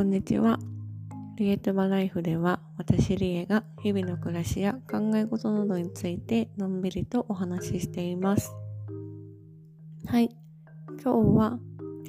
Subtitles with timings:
[0.00, 0.58] こんにちは。
[1.36, 8.50] リエトバライフでは私リエが日々の暮らしや考え事などについてのんびりとお話ししています。
[10.06, 10.34] はい。
[11.04, 11.58] 今日は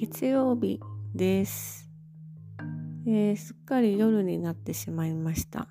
[0.00, 0.80] 月曜日
[1.14, 1.90] です。
[3.06, 5.68] えー、すっかり夜になってしまいました。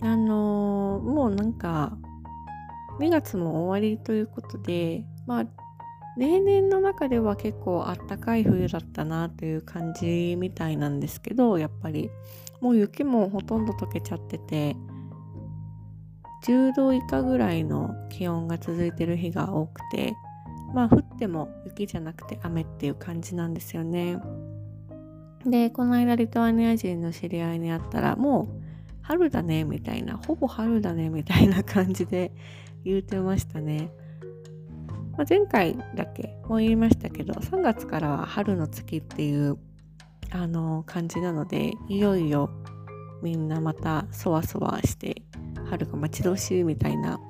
[0.00, 1.98] あのー、もうなんか
[3.00, 5.46] 2月も終わりということで、まあ
[6.18, 12.10] 例年の中では結構あったかい冬だったなという感じみたいなんですけどやっぱり。
[12.60, 14.76] もう雪もほとんど溶けちゃってて
[16.46, 20.14] 10度以下ぐらいの気温が続いてる日が多くて
[20.74, 24.18] まあ降っても雪じゃなくて雨っていう感じなんですよね。
[25.44, 28.48] でこの間リトアニア人の知り合いに会ったらもう
[29.00, 32.30] 春だねみたいなほぼ春だねみたいな感じで
[32.84, 33.90] 言うてましたね。
[35.20, 39.58] まあ、前回だけも言いましたけど3月からは春の月っていう
[40.30, 42.48] あの感じなのでいよいよ
[43.22, 45.20] みんなまたそわそわして
[45.68, 47.20] 春が待ち遠しいみたいな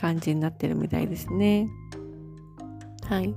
[0.00, 1.68] 感じになってるみたいですね。
[3.08, 3.34] はい。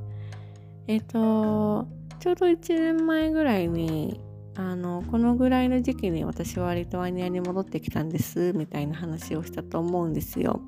[0.86, 1.88] えっ、ー、と
[2.20, 4.22] ちょうど1年前ぐらいに
[4.54, 10.62] あのこのぐらいの時期に私はリトアニアに戻ってきたんですみたいな話をしたと思うんですよ。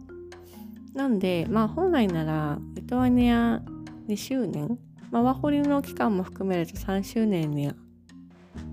[0.94, 3.62] なんで、まあ本来なら、リトアニア
[4.08, 4.78] 2周年、
[5.12, 7.72] まあ、ワホリの期間も含めると3周年に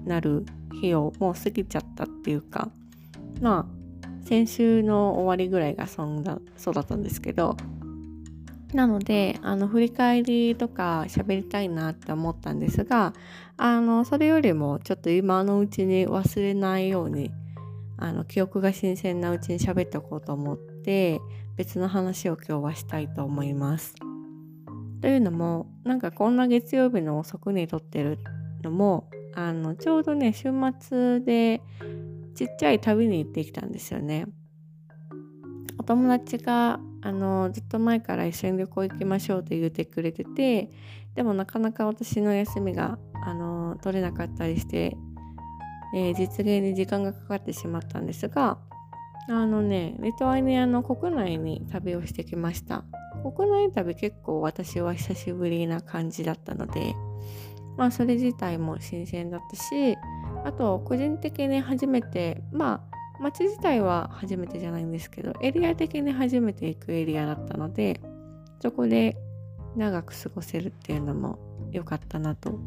[0.04, 0.44] なる
[0.80, 2.68] 日をもう過ぎちゃったっていうか、
[3.40, 7.56] まあ、先週の終わりぐらいがそんなそうだったんですけど、
[8.74, 13.12] なので、あの、振り返りとか喋りたいなって思ったんですが、
[13.56, 17.30] あの、それよりもちょっと今のうちに忘れないように、
[17.96, 21.20] あの、記憶が新鮮なうちに喋っておこうと思って、
[21.56, 23.94] 別の話を今日はしたいと思います。
[25.00, 28.18] というのもなんかこんな月曜日の遅くに撮ってる
[28.62, 31.60] のもあのちょうどね週末で
[32.34, 34.26] ちっちゃい旅に行ってきたんですよね。
[35.78, 40.70] お友達があのずっと前から一緒に旅行行きましょうって言ってくれてて
[41.14, 44.96] でもなかなか私の休みがあの取れなかったりして、
[45.94, 48.58] えー、実現に時間がかかってしまったんですが
[49.28, 52.84] あのね、リトアニアの国内に旅をしてきました。
[53.36, 56.94] 国内旅結構私は久しぶりな感じだったので、
[57.76, 59.96] まあそれ自体も新鮮だったし、
[60.44, 68.00] あと個人的に初めて、まあ街自体は初めてじゃないんですけど、エリア的に初めて行くエリアだったので、
[68.60, 69.16] そこで
[69.74, 71.38] 長く過ごせるっていうのも
[71.72, 72.60] 良かったなと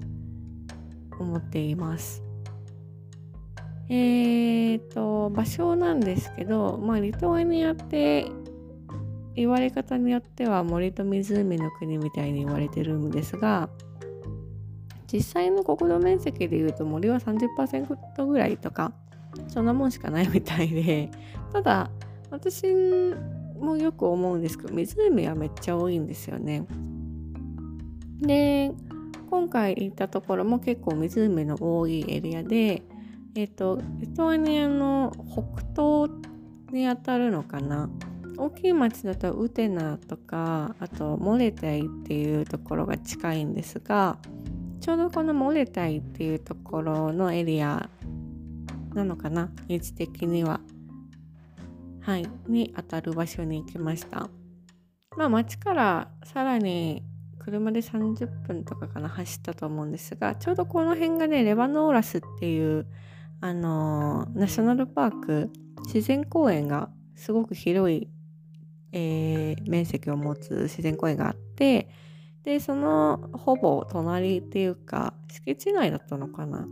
[1.20, 2.29] 思っています。
[3.90, 8.28] えーと、場所なんですけど、まあ、リトアニアって
[9.36, 13.70] 言われ方によっては森と湖の国みたいに言われてるんですが
[15.12, 18.92] 実際の国土面積でいうと森は30%ぐらいとか
[19.48, 21.10] そんなもんしかないみたいで
[21.52, 21.90] ただ
[22.30, 22.68] 私
[23.60, 26.66] もよく思うんですけど湖はめっちゃ多いんですよね。
[28.22, 28.72] で
[29.30, 32.84] 今回行ったところも結構湖の多いエリアで
[33.36, 36.12] えっ、ー、とリトアニアの北東
[36.72, 37.90] にあたるのかな？
[38.38, 44.18] 大きい町だとウテナとかあとモレタイっていうところが近いんですが
[44.80, 47.90] ちょうどこのモレタイっていうところのエリア
[48.94, 49.52] なのかな？
[49.68, 50.62] 位置的には。
[52.02, 54.30] はいにあたる場所に行きました。
[55.16, 57.04] まあ町からさらに
[57.40, 62.88] 車で30分とかかな走ったと思うんですがちょうどこの辺がねレバノーラスっていう
[63.42, 65.50] あのナショナルパーク
[65.86, 68.10] 自然公園がすごく広い、
[68.92, 71.90] えー、面積を持つ自然公園があって
[72.44, 76.68] でそのほぼ隣っていうか敷地内だったのかな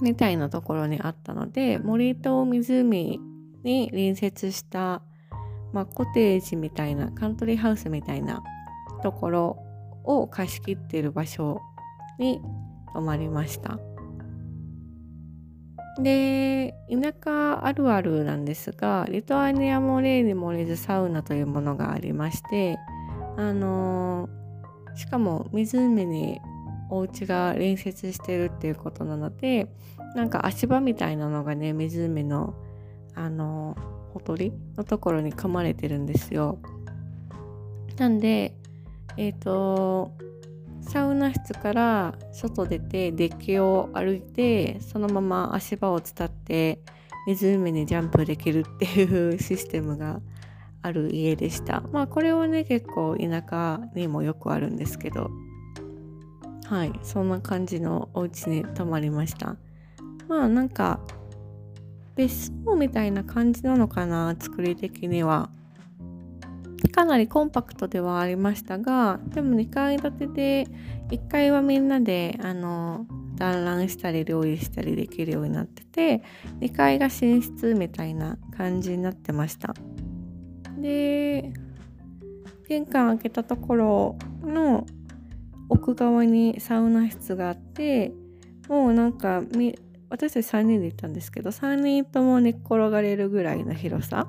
[0.00, 3.20] みたいなところにあったので森と湖
[3.62, 5.02] に隣接した、
[5.72, 8.42] まあ、コテージみたいなカントリーハウスみたいな
[9.02, 9.58] ところ
[10.04, 11.60] を貸し切ってる場所
[12.18, 12.40] に
[12.92, 13.78] 泊まりました。
[15.98, 22.78] で、田舎あるあるなんですが、リトアニアも例に漏れずサウナというものがありまして、
[23.36, 26.40] あのー、しかも湖に
[26.90, 29.68] お家が隣接してるっていうことなので、
[30.14, 32.54] なんか足場みたいなのがね、湖の、
[33.14, 36.58] あのー、ほとりのところに組まれてるんですよ。
[37.96, 38.56] なんで、
[39.16, 40.12] えっ、ー、と、
[40.86, 46.78] サウナ室から外出てデッキを歩いてそのまま足場を伝って
[47.26, 50.20] 湖にジャンプできるっていうシステムが
[50.82, 51.82] ある家でした。
[51.92, 55.30] まあこれはね結構田舎にもよくあるんですけど。
[56.66, 56.92] はい。
[57.02, 59.56] そんな感じのお家に泊まりました。
[60.28, 61.00] まあなんか
[62.14, 65.50] 別荘みたいな感じなのかな作り的には。
[66.94, 70.66] かなりコンパクトではありましたがでも2階建てで
[71.10, 76.22] 1階はみんなであの団らんしたり料理したりできるようになってて
[76.60, 79.74] 2階が寝室みたいな感じになってました。
[80.78, 81.52] で
[82.68, 84.86] 玄関開けたところの
[85.68, 88.12] 奥側にサウナ室があって
[88.68, 89.42] もうなんか
[90.10, 94.28] 私たち3人で行ったんですけど3人とも寝っ転がれるぐらいの広さ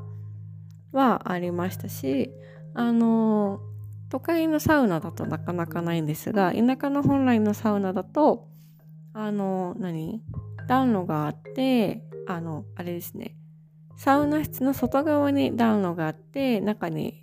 [0.91, 2.31] はありましたし
[2.75, 3.61] あの
[4.09, 8.47] 都会のサウナだとなかなかないんですが田舎の本来のサウナだと
[9.13, 10.21] あの何？
[10.67, 13.35] 暖炉があってあのあれですね。
[13.97, 17.21] サウナ室の外側に暖炉があって中に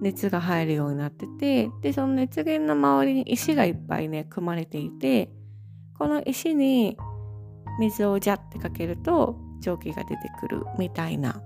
[0.00, 5.30] 熱が入るようになっててでその熱源の周りに石がいっぱいね組まれていて
[5.98, 6.96] この石に
[7.80, 11.42] 水をジャッてかけると蒸気が出てくるみたいな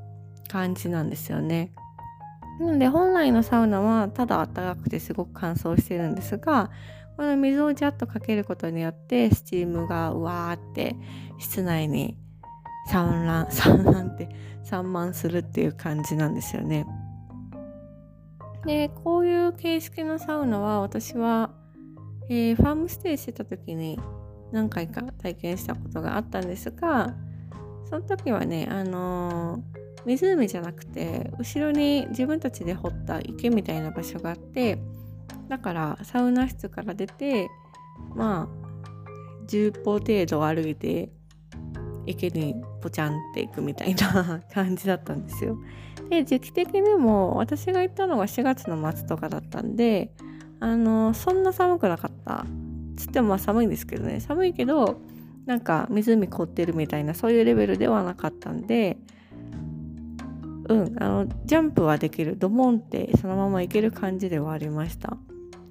[0.49, 1.73] 感じなんですよね。
[2.59, 6.71] なので本来のサウナはただ暖かくてすごく乾燥してるんですが
[7.17, 10.97] この水をジャッとかけることによってスチームがうわーって
[11.39, 12.17] 室内に
[12.89, 14.29] 散乱 散乱って
[14.63, 16.87] 散漫するっていう感じなんですよね。
[18.65, 21.51] でこういう形式のサウナは私は、
[22.29, 23.99] えー、ファームステイしてた時に
[24.53, 27.15] 何回か体験したことがあったんですが
[27.85, 29.63] その時はねあのー、
[30.09, 34.79] 湖じゃなくて後ろに自分たちで掘った池みたいな場所があって
[35.49, 37.49] だからサウナ室から出て
[38.15, 41.11] まあ10歩程度歩いて
[42.07, 45.59] 池にポチャンっていくみたいな 感じだったんですよ。
[46.09, 50.11] で時期的にも私が行ったのが4月の末とかだったんで
[50.59, 52.47] あのそんな寒くなかった
[52.97, 55.01] つってもまあ寒いんですけどね寒いけど
[55.45, 58.97] なんか湖凍ってるみたいなそういうレベルではなかったんで
[60.69, 65.17] うんあのジャンプはできるドボンってそのままいける感じではありました。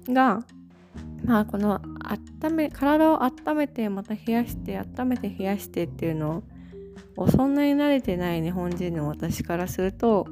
[0.08, 0.42] が
[1.24, 1.80] まあこの
[2.42, 6.42] 温め体を温めてまた冷やして温めて冷やしてっていうの
[7.16, 10.26] をそんなに慣れてない日本人の私からすると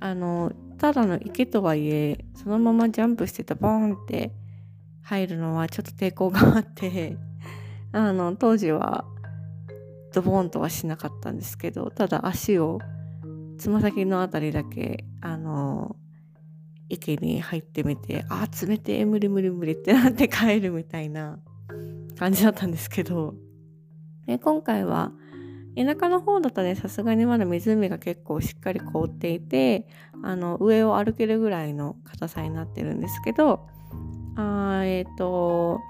[0.00, 4.32] あのただの池とはいえそのままジャンプしてたボーンって
[5.02, 7.16] 入るのはちょっと抵抗があって
[7.92, 9.04] あの当時は
[10.12, 12.80] ドボンとはしなかったんですけどただ足を
[13.58, 15.96] つま先のあたりだけあの
[16.88, 21.38] 池に入ってみてあー冷てえ無理無理無理って なって帰るみたいな
[22.18, 23.34] 感じだったんですけど。
[24.26, 25.12] で今回は
[25.76, 26.74] 田舎の方だとね。
[26.76, 29.86] さすがにまだ湖が結構しっかり凍っていて
[30.22, 33.66] あの上を歩けるぐらいの硬さになってるんですけど
[34.36, 35.80] あえっ、ー、と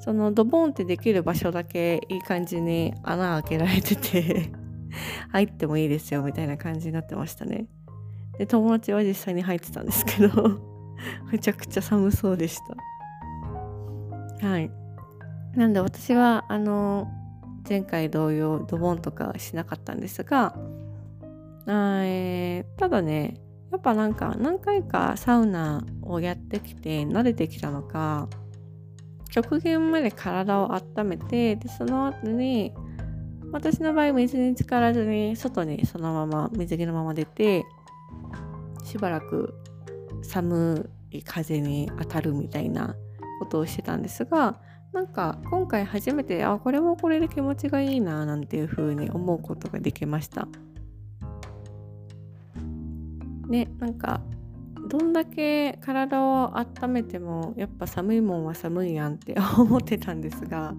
[0.00, 4.63] そのドボンってできる場所だけいい感じに穴開けられてて。
[5.30, 7.66] 入ってもいいですよみたいな感じになってましたね。
[8.38, 10.60] で友達は実際に入ってたんですけど
[11.30, 12.58] めちゃくちゃ寒そうでし
[14.40, 14.46] た。
[14.46, 14.70] はい。
[15.54, 17.08] なんで私はあの
[17.68, 20.54] 前回同様ドボンとかしなかったんですが
[21.66, 23.40] あ、えー、ただね
[23.70, 28.28] やっぱなんか何回かサウナをやってきて慣れてきたのか
[29.30, 32.72] 極限まで体を温めてでその後に
[33.54, 37.64] 私の場合水に浸からずに外にそのまま水着のまま出て
[38.82, 39.54] しばらく
[40.24, 42.96] 寒い風に当たるみたいな
[43.38, 44.58] ことをしてたんですが
[44.92, 50.48] なんか今回初めてあこれもこれで気持ちがいいななんていう風に思うことができました。
[53.48, 54.20] ねなんか
[54.88, 60.74] どんだけ体を温めてもやっぱ寒いもんは寒いやんって思ってたんですが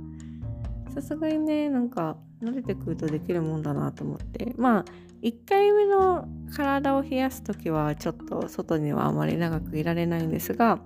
[0.94, 4.54] さすがにねなんか慣れてくるとできるもんだなと思って。
[4.58, 4.86] まあ
[5.22, 10.77] 1回目の体を冷やす時はちょっと外にはあまり長くいられないんですが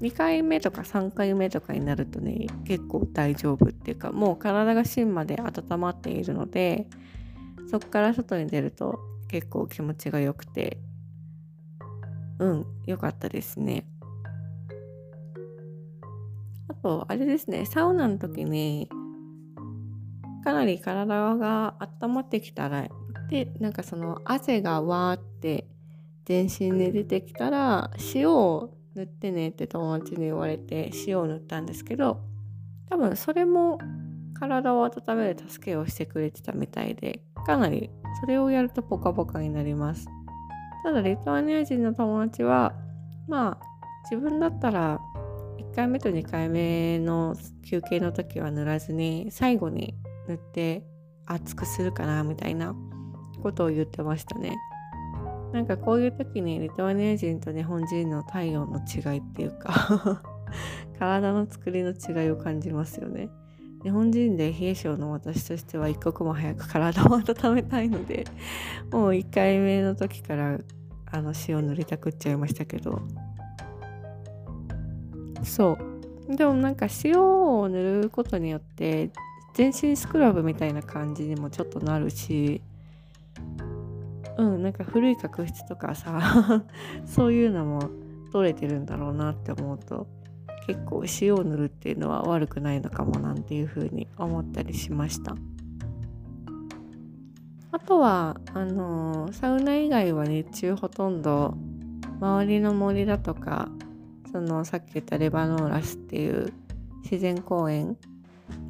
[0.00, 6.86] 2回目とか3回目とかになるとね結構大丈夫っていうかもう体が芯まで温まっているので
[7.68, 10.78] そっから外に出ると結構気持ちが良くて
[12.38, 13.84] うん良かったですね。
[16.68, 18.88] あとあれですねサウナの時に
[20.48, 22.88] かなり体が温まってきたら
[23.28, 25.66] でなんかその汗がわーって
[26.24, 32.22] 全身に出てきたら塩を塗ってねって友達に言われて塩を塗ったんですけど
[32.88, 33.78] 多分それも
[34.40, 37.90] 体を温める助けをしてくれてたみたいでかなり
[38.22, 40.06] それをやるとポカポカになります。
[40.82, 42.72] ただリトアニア人の友達は
[43.28, 43.66] まあ
[44.10, 44.98] 自分だったら
[45.58, 47.36] 一回目と2回目の
[47.68, 49.94] 休憩の時は塗らずに最後に
[50.28, 50.84] 塗って
[51.26, 52.74] 熱くするかなみたいな
[53.42, 54.56] ことを言ってましたね。
[55.52, 60.22] なんかこういう時にリトアニア人と日本人の体温の違いっていうか
[60.98, 63.30] 体の作りの違いを感じますよね。
[63.82, 68.24] 日本人で冷え性の私としては一刻も早く体を温めたいので
[68.90, 70.58] もう1回目の時から
[71.10, 73.00] あの塩塗りたくっちゃいましたけど
[75.44, 75.78] そ
[76.28, 79.10] うでもなんか塩を塗ることによって
[79.58, 82.62] 全身スクラブみたいな感じにもちょっとなるし
[84.36, 86.62] うんなんか古い角質とかさ
[87.04, 87.90] そういうのも
[88.30, 90.06] 取れてるんだろうなって思うと
[90.68, 95.34] 結構塩を塗るっていうのは悪くないのかもなんていうふうに思ったりしました。
[97.72, 101.56] あとはあのー、サウナ以外は日中ほとんど
[102.20, 103.68] 周りの森だとか
[104.30, 106.52] そのさっき言ったレバノーラスっていう
[107.02, 107.96] 自然公園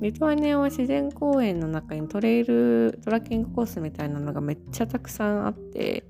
[0.01, 6.05] リトアニアは自然公園の中にトレイルトラッキングコースみたいなのがめっちゃたくさんあって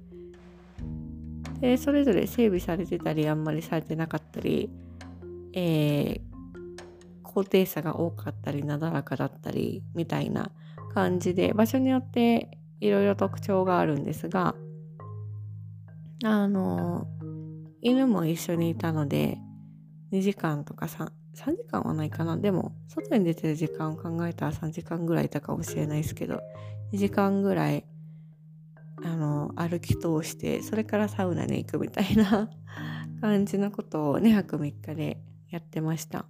[1.60, 4.70] でそれぞれ整備されてたりあんまりされてなかったり、
[5.52, 6.20] えー、
[7.22, 10.50] 高低差が多かったりなだらかだったりみたいな
[10.94, 14.54] 感じで場所によっていろいろ特徴があるんですが
[16.24, 17.06] あの
[17.80, 19.38] 犬も一緒にいたので
[20.12, 20.88] 2時間とか
[21.38, 22.36] 3, 時間はないかな。
[22.36, 26.42] でも外に出てる時間を考えたら3時間ぐらいいたかもしれないですけど
[26.92, 27.84] 2時間ぐらい
[29.04, 32.50] あの歩き通してそれからサウナに行くみたいな
[33.20, 36.26] 感じのことを2泊3日でやってました。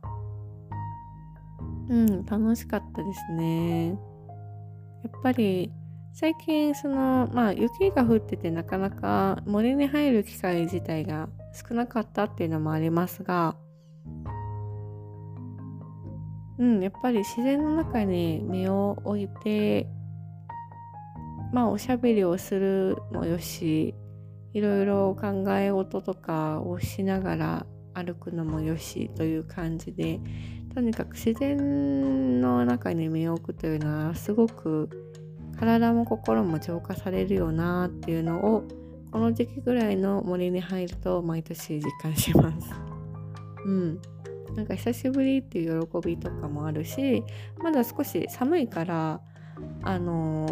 [1.88, 3.88] うん楽しかったですね。
[3.88, 5.72] やっぱり
[6.12, 13.56] 最近そのまあ雪が降っててなかなか森に入る機会自体が少なかったっていうのもありますが
[16.58, 19.86] うんやっぱり自然の中に身を置いて
[21.52, 23.94] まあおしゃべりをするもよし
[24.52, 30.20] いろいろ考え事とかをしながら歩くのもよしという感じで
[30.74, 34.88] とにかく自然の中に身を置くというのはすごく
[35.58, 38.68] 体も心も浄化されるよなっていうのを
[39.10, 42.70] この時期ぐらいの森に入ると毎年実感します。
[43.64, 44.00] うん。
[44.58, 47.22] なんか久しぶりっていう喜びとかもあるし
[47.58, 49.20] まだ少し寒いから
[49.84, 50.48] あの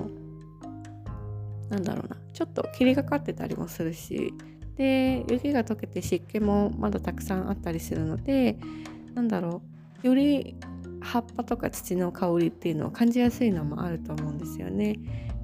[1.68, 4.32] ー、なんだろうなちょっと霧がかってたりもするし
[4.76, 8.56] で雪が溶けて湿気もまだたくさんあったりするので
[9.14, 9.60] なんだろ
[10.04, 10.54] うより
[11.00, 15.00] 葉っぱとか土の香りっていうのを感じやすいのもあると思うんですよね。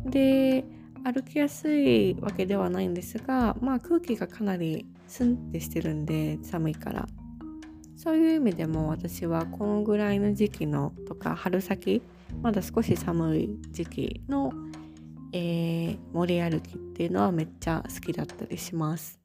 [0.07, 0.65] で
[1.03, 7.09] 歩きやすいわけではないんですがまあ空気がかなりスンってしてるんで寒いから
[8.03, 12.03] そういう意味でも私はこのぐらいの時期のとか春先
[12.43, 14.53] まだ少し寒い時期の、
[15.33, 19.21] えー、森歩きっていうのはめっちゃ好きだったりします。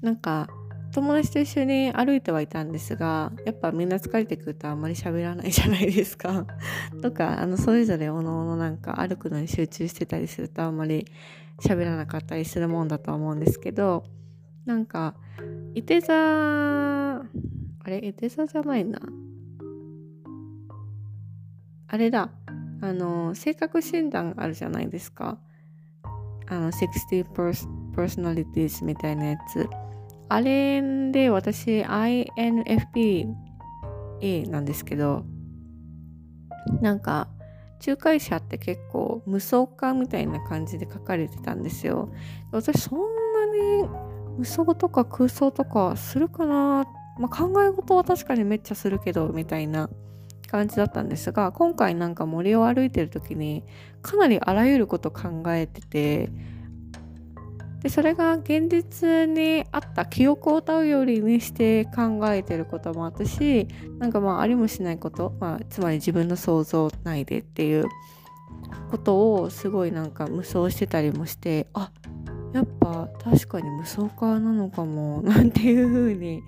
[0.00, 0.48] なんか
[0.92, 6.46] 友達と一緒に歩いてはいたんですがやっぱみんな疲れてくるとあんまり喋らないじゃないですか
[7.02, 11.06] とかあのそれぞれおのおのなんか歩くのに集中してたりするとあんまり
[11.60, 14.04] 喋らなかったりするもんだと思うんですけど
[14.66, 15.16] なんか
[15.74, 17.22] いて座あ
[17.86, 18.06] れ？
[18.06, 19.00] いて座じゃないな。
[21.88, 22.30] あれだ。
[22.80, 25.38] あの性格診断あるじゃないですか。
[26.48, 27.24] あの60
[27.94, 29.68] personalities みたいなやつ。
[30.28, 33.32] あれで私 INFP
[34.20, 35.24] A なんですけど
[36.80, 37.28] なんか
[37.86, 42.10] 仲介者って結構無双化みたいな感じで書かれてたんですよ。
[42.50, 43.04] 私そんな
[43.84, 43.88] に
[44.38, 46.84] 無双とか空想とかするかな、
[47.18, 49.90] まあ、考え事は確かにめっちゃするけどみたいな
[50.48, 53.64] 感じだったんですが今回なんか森を歩いてる時に
[54.02, 56.30] かなりあらゆること考えてて
[57.82, 63.66] でそれが現実にあった記憶を頼りにして考えてることもあったし
[63.98, 67.86] なんかまあありもしないこと、まあ、つまり自分の想像内でっていう
[68.90, 71.90] ことをすごいなんか無双してたりもしてあ
[72.52, 76.42] やっぱ確かに無双化なのかもなんていう風に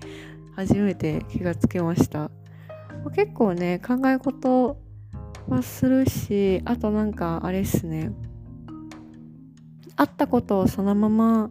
[0.55, 2.31] 初めて気がつきました。
[3.15, 4.77] 結構ね考え事
[5.47, 8.11] はするしあとなんかあれっすね。
[9.95, 11.49] あったことをそのまま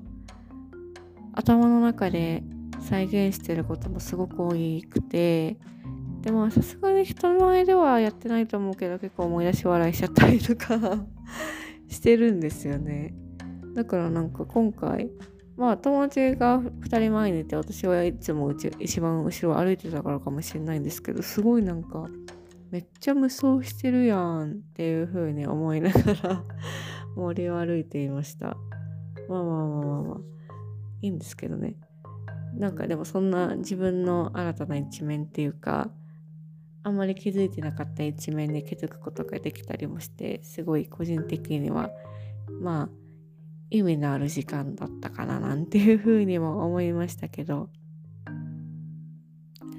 [1.33, 2.43] 頭の中で
[2.81, 5.57] 再現してることもすごく多くて
[6.21, 10.79] でもさすがに人前ではやってないと思うけど結構思い出し笑いしちゃったりとか
[11.89, 13.15] してるんですよね。
[13.75, 15.11] だからなんか今回
[15.57, 22.07] まあ友達が2人前にいて私はいつもうち一番後ろ歩いてたからかもしれないんですけどすごいなんか
[22.71, 26.45] めっちゃ無双してるやんっていう風に思いながら
[27.15, 28.57] 森を歩いていました。
[29.29, 30.21] まあまあまあまあまあ
[31.01, 31.77] いいんですけどね。
[32.57, 35.91] なんかでもそんな自分の新たな一面っていうか
[36.83, 41.91] あんまり気づいてなかった一面に気づくことができたりもしてすごい個人的には
[42.61, 43.04] まあ
[43.71, 47.69] 意味のある時間だったかななんていうふうにも思いましたけど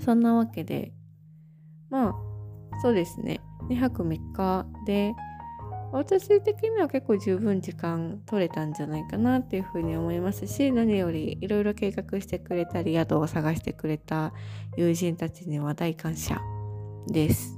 [0.04, 0.94] そんなわけで
[1.89, 2.15] まあ
[2.82, 3.39] そうですね
[3.70, 5.13] 2泊3日で
[5.92, 14.34] 私的には結構十分時間取れたんじゃないかなっていうふうに思いますし何よりいろいろ計画してくれたり宿を探してくれた
[14.75, 16.42] 友人たちには大感謝
[17.08, 17.55] です。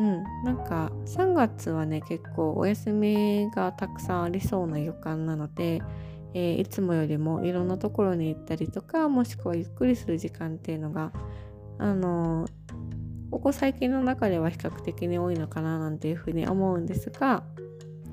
[0.00, 5.82] うん、なんか3月はね結構お休みがたくさんありそうな予感なので、
[6.32, 11.12] えー、いつもよりもいろんなところに行ったりとかもしくはゆっくりする時間っていうのが
[11.78, 12.50] あのー
[13.30, 17.44] ここ最近の中では比較的に多いのかななんていうふうに思うんですが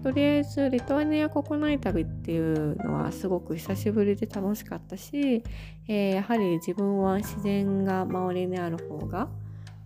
[0.03, 5.44] とりあえずリトアニア国内旅っていうのはすごく久しぶりで楽しかったし、
[5.88, 9.27] えー、やはり自分は自然が周りにある方が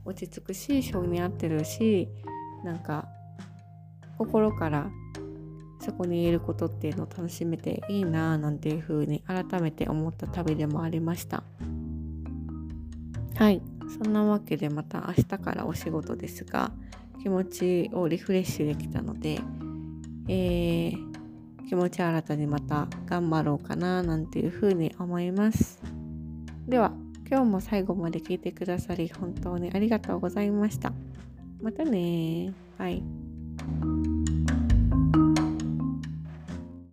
[0.06, 2.10] 落ち着くし性に合ってるし
[2.64, 3.08] なんか
[4.18, 4.90] 心から
[5.80, 11.44] そこにいることっていうのを楽しめていいなぁなんていうふうに改めて思った旅でもありました。
[13.36, 13.62] はい。
[13.90, 16.72] そんなわけでまた明日からお仕事ですが
[17.22, 19.40] 気持ちをリフレッシュできたので、
[20.28, 25.82] えー、気持ち新たにまた頑張ろうかななんていうふうに思います。
[26.68, 26.94] では
[27.32, 30.92] 今日も最後まで聞いてくださり本当にありがとうございました。
[31.62, 33.02] またねバイ